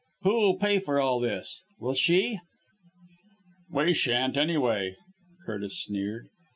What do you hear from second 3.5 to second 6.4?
"We shan't, anyway," Curtis sneered.